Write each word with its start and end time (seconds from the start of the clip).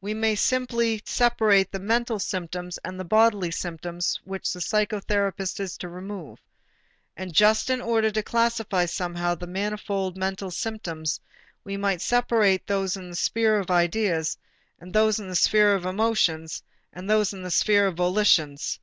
We 0.00 0.34
simply 0.36 1.02
separate 1.04 1.70
the 1.72 1.78
mental 1.78 2.18
symptoms 2.18 2.78
and 2.86 2.98
the 2.98 3.04
bodily 3.04 3.50
symptoms 3.50 4.18
which 4.24 4.50
the 4.50 4.60
psychotherapist 4.60 5.60
is 5.60 5.76
to 5.76 5.90
remove. 5.90 6.38
And 7.18 7.34
just 7.34 7.68
in 7.68 7.82
order 7.82 8.10
to 8.12 8.22
classify 8.22 8.86
somehow 8.86 9.34
the 9.34 9.46
manifold 9.46 10.16
mental 10.16 10.50
symptoms, 10.50 11.20
we 11.64 11.76
might 11.76 12.00
separate 12.00 12.66
those 12.66 12.96
in 12.96 13.10
the 13.10 13.16
sphere 13.16 13.58
of 13.58 13.70
ideas, 13.70 14.38
those 14.80 15.20
in 15.20 15.28
the 15.28 15.36
sphere 15.36 15.74
of 15.74 15.84
emotions, 15.84 16.62
and 16.94 17.10
those 17.10 17.34
in 17.34 17.42
the 17.42 17.50
sphere 17.50 17.86
of 17.88 17.94
volitions. 17.96 18.80